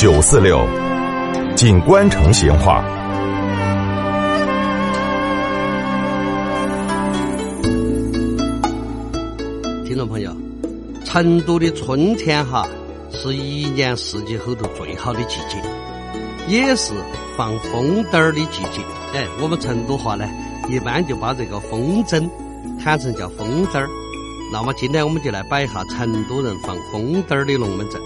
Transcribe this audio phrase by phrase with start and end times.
[0.00, 0.66] 九四六，
[1.54, 2.82] 锦官城闲话。
[9.84, 10.34] 听众朋友，
[11.04, 12.66] 成都的春天哈，
[13.12, 15.62] 是一年四季后头最好的季节，
[16.48, 16.94] 也是
[17.36, 18.80] 放风筝儿的季节。
[19.12, 20.26] 哎，我们成都话呢，
[20.70, 22.26] 一般就把这个风筝
[22.82, 23.86] 喊成叫风筝儿。
[24.50, 28.00] 那么今天我们就来摆一下成都人放风筝儿的龙门阵。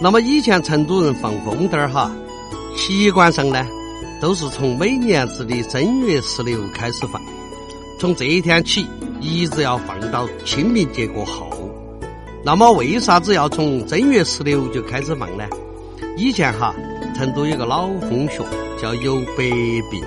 [0.00, 2.10] 那么以前成都人放风筝儿哈，
[2.76, 3.66] 习惯上呢，
[4.20, 7.20] 都是从每年子的正月十六开始放，
[7.98, 8.86] 从这一天起。
[9.20, 11.50] 一直要放到清明节过后。
[12.44, 15.44] 那么为啥子要从正月十六就开始放呢？
[16.16, 16.72] 以前哈，
[17.16, 18.44] 成都有个老风俗
[18.80, 19.42] 叫游百
[19.90, 20.00] 病。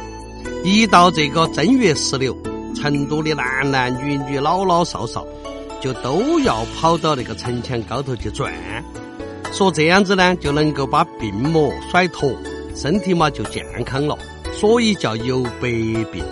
[0.64, 2.34] 一到这个正月十六，
[2.74, 5.28] 成都的男男女女、老老少少，
[5.82, 8.54] 就都要跑到那个城墙高头去转，
[9.52, 12.34] 说这样子呢，就能够把病魔甩脱，
[12.76, 14.18] 身体嘛就健康了，
[14.54, 15.70] 所以叫游百
[16.12, 16.24] 病。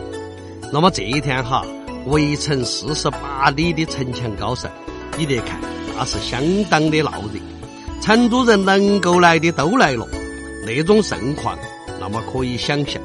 [0.71, 1.65] 那么这一天哈。
[2.05, 4.71] 围城四十八里的城墙高上，
[5.17, 5.59] 你得看，
[5.95, 7.39] 那是相当的闹热。
[8.01, 10.07] 成都人能够来的都来了，
[10.65, 11.59] 那种盛况，
[11.99, 12.99] 那么可以想象。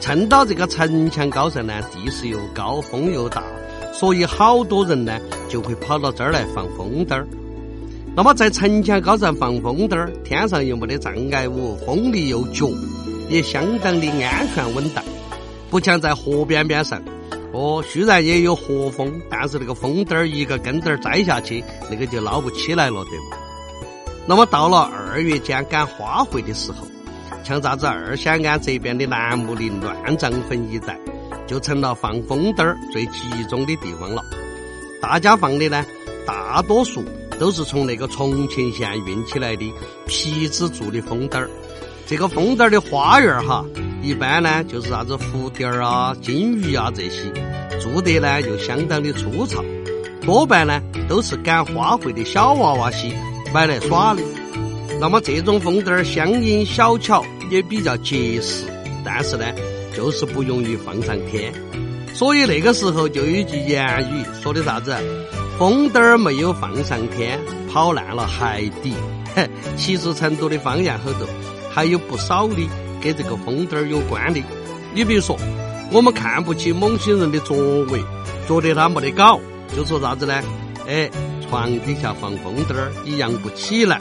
[0.00, 3.42] 趁到这个城墙高上呢，地势又高，风又大，
[3.94, 5.16] 所以好多人呢
[5.48, 7.26] 就会跑到这儿来放风灯儿。
[8.16, 12.76] 那么在城墙高上放风灯儿，天上又没得障碍物，风力又足，
[13.28, 15.04] 也相当的安全稳当，
[15.70, 17.00] 不像在河边边上。
[17.52, 23.24] 哦，虽然也有河风，但是那个风灯儿一个根灯儿栽下去，那个就捞不起来了，对不？
[24.26, 26.86] 那么到了二月间赶花卉的时候，
[27.44, 30.98] 像啥子二仙庵这边的楠木林、乱葬坟一带，
[31.46, 34.22] 就成了放风灯儿最集中的地方了。
[35.00, 35.86] 大家放的呢，
[36.26, 37.02] 大多数
[37.38, 39.72] 都是从那个重庆县运起来的
[40.06, 41.48] 皮子做的风灯儿。
[42.06, 43.64] 这个风灯儿的花园儿哈。
[44.00, 47.32] 一般呢，就是啥子蝴蝶儿啊、金鱼啊这些，
[47.80, 49.62] 做得呢又相当的粗糙，
[50.22, 53.12] 多半呢都是赶花卉的小娃娃些
[53.52, 54.22] 买来耍的。
[55.00, 58.64] 那么这种风灯儿相应小巧，也比较结实，
[59.04, 59.44] 但是呢，
[59.94, 61.52] 就是不容易放上天。
[62.14, 64.96] 所以那个时候就有一句谚语，说的啥子？
[65.58, 68.94] 风灯儿没有放上天，跑烂了海底。
[69.34, 71.26] 嘿， 其实成都的方言后头
[71.68, 72.68] 还有不少的。
[73.00, 74.40] 跟这个风灯儿有关的，
[74.94, 75.36] 你比如说，
[75.92, 78.00] 我们看不起某些人的作为，
[78.48, 79.40] 觉得他没得搞，
[79.76, 80.40] 就说啥子呢？
[80.88, 81.08] 哎，
[81.48, 84.00] 床底下放风灯儿，你扬不起来。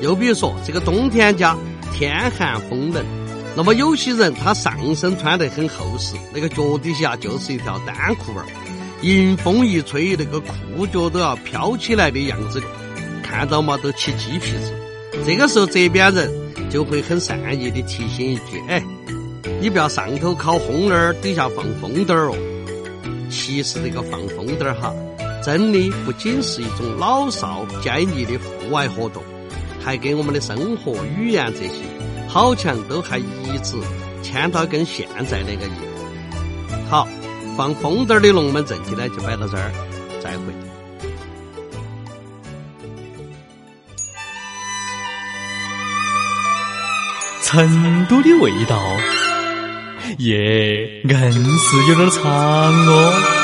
[0.00, 1.56] 又比如说，这个冬天家
[1.92, 3.04] 天寒风冷，
[3.56, 8.46] 那么有些人他上身穿得很厚实，那个脚底下就是一条单裤儿，
[9.02, 12.62] 迎风一吹，那个裤脚都要飘起来的样子，
[13.22, 14.72] 看到嘛都起鸡皮子。
[15.26, 16.30] 这个时候这边人。
[16.70, 18.80] 就会很善意的提醒一句：“哎，
[19.60, 22.36] 你不要上头烤烘儿，底下放风灯哦。”
[23.28, 24.94] 其实这个放风灯哈，
[25.44, 29.20] 真的不仅是一种老少皆宜的户外活动，
[29.80, 31.74] 还跟我们的生活语言这些
[32.28, 33.74] 好像都还一直
[34.22, 36.88] 牵到跟现在那个一样。
[36.88, 37.08] 好，
[37.60, 39.70] 放风筝的龙门阵今天就摆到这儿，
[40.22, 40.44] 再会。
[47.42, 48.82] 成都的味道，
[50.20, 53.39] 耶，硬是有点长哦。